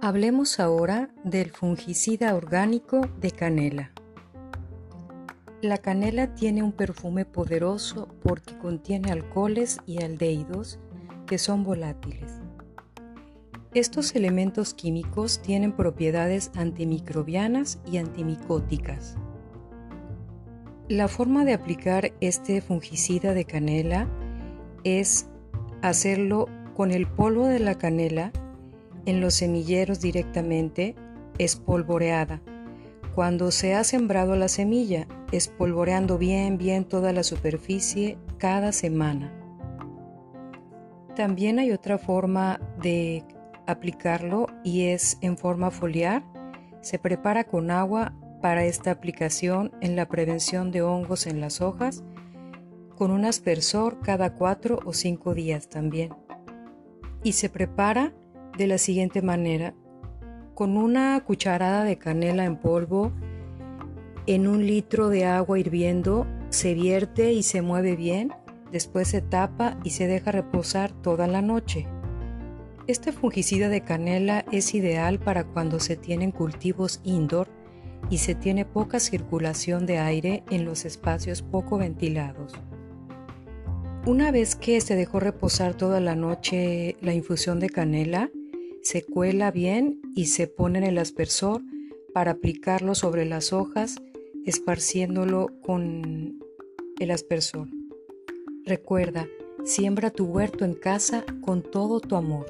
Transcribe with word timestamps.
Hablemos 0.00 0.60
ahora 0.60 1.10
del 1.24 1.50
fungicida 1.50 2.36
orgánico 2.36 3.00
de 3.20 3.32
canela. 3.32 3.90
La 5.60 5.78
canela 5.78 6.36
tiene 6.36 6.62
un 6.62 6.70
perfume 6.70 7.24
poderoso 7.24 8.06
porque 8.22 8.56
contiene 8.58 9.10
alcoholes 9.10 9.78
y 9.86 10.00
aldehídos 10.00 10.78
que 11.26 11.36
son 11.36 11.64
volátiles. 11.64 12.30
Estos 13.74 14.14
elementos 14.14 14.72
químicos 14.72 15.42
tienen 15.42 15.72
propiedades 15.72 16.52
antimicrobianas 16.54 17.80
y 17.84 17.96
antimicóticas. 17.96 19.16
La 20.88 21.08
forma 21.08 21.44
de 21.44 21.54
aplicar 21.54 22.12
este 22.20 22.60
fungicida 22.60 23.34
de 23.34 23.46
canela 23.46 24.06
es 24.84 25.26
hacerlo 25.82 26.46
con 26.76 26.92
el 26.92 27.08
polvo 27.08 27.46
de 27.46 27.58
la 27.58 27.74
canela 27.74 28.30
en 29.06 29.20
los 29.20 29.34
semilleros 29.34 30.00
directamente, 30.00 30.94
espolvoreada. 31.38 32.40
Cuando 33.14 33.50
se 33.50 33.74
ha 33.74 33.84
sembrado 33.84 34.36
la 34.36 34.48
semilla, 34.48 35.08
espolvoreando 35.32 36.18
bien, 36.18 36.56
bien 36.56 36.84
toda 36.84 37.12
la 37.12 37.22
superficie 37.22 38.16
cada 38.38 38.72
semana. 38.72 39.32
También 41.16 41.58
hay 41.58 41.72
otra 41.72 41.98
forma 41.98 42.60
de 42.80 43.24
aplicarlo 43.66 44.46
y 44.62 44.86
es 44.86 45.18
en 45.20 45.36
forma 45.36 45.70
foliar. 45.70 46.24
Se 46.80 46.98
prepara 46.98 47.44
con 47.44 47.70
agua 47.72 48.14
para 48.40 48.64
esta 48.64 48.92
aplicación 48.92 49.72
en 49.80 49.96
la 49.96 50.06
prevención 50.06 50.70
de 50.70 50.82
hongos 50.82 51.26
en 51.26 51.40
las 51.40 51.60
hojas, 51.60 52.04
con 52.94 53.10
un 53.10 53.24
aspersor 53.24 54.00
cada 54.00 54.34
cuatro 54.34 54.78
o 54.84 54.92
cinco 54.92 55.34
días 55.34 55.68
también. 55.68 56.14
Y 57.22 57.32
se 57.32 57.48
prepara 57.48 58.12
de 58.58 58.66
la 58.66 58.76
siguiente 58.76 59.22
manera. 59.22 59.72
Con 60.54 60.76
una 60.76 61.18
cucharada 61.24 61.84
de 61.84 61.96
canela 61.96 62.44
en 62.44 62.56
polvo 62.56 63.12
en 64.26 64.46
un 64.46 64.66
litro 64.66 65.08
de 65.08 65.24
agua 65.24 65.58
hirviendo 65.58 66.26
se 66.50 66.74
vierte 66.74 67.32
y 67.32 67.42
se 67.42 67.62
mueve 67.62 67.96
bien, 67.96 68.32
después 68.70 69.08
se 69.08 69.22
tapa 69.22 69.78
y 69.84 69.90
se 69.90 70.06
deja 70.06 70.32
reposar 70.32 70.90
toda 70.90 71.26
la 71.26 71.40
noche. 71.40 71.86
Este 72.86 73.12
fungicida 73.12 73.68
de 73.68 73.82
canela 73.82 74.44
es 74.50 74.74
ideal 74.74 75.18
para 75.18 75.44
cuando 75.44 75.78
se 75.78 75.96
tienen 75.96 76.32
cultivos 76.32 77.00
indoor 77.04 77.48
y 78.10 78.18
se 78.18 78.34
tiene 78.34 78.64
poca 78.64 79.00
circulación 79.00 79.86
de 79.86 79.98
aire 79.98 80.42
en 80.50 80.64
los 80.64 80.84
espacios 80.84 81.42
poco 81.42 81.78
ventilados. 81.78 82.54
Una 84.06 84.30
vez 84.30 84.56
que 84.56 84.80
se 84.80 84.96
dejó 84.96 85.20
reposar 85.20 85.74
toda 85.74 86.00
la 86.00 86.16
noche 86.16 86.96
la 87.00 87.12
infusión 87.12 87.60
de 87.60 87.68
canela, 87.68 88.30
se 88.88 89.04
cuela 89.04 89.50
bien 89.50 90.00
y 90.16 90.28
se 90.28 90.46
pone 90.46 90.78
en 90.78 90.84
el 90.84 90.96
aspersor 90.96 91.60
para 92.14 92.30
aplicarlo 92.30 92.94
sobre 92.94 93.26
las 93.26 93.52
hojas, 93.52 93.96
esparciéndolo 94.46 95.50
con 95.60 96.38
el 96.98 97.10
aspersor. 97.10 97.68
Recuerda, 98.64 99.28
siembra 99.62 100.08
tu 100.08 100.24
huerto 100.24 100.64
en 100.64 100.72
casa 100.72 101.26
con 101.42 101.60
todo 101.60 102.00
tu 102.00 102.16
amor. 102.16 102.46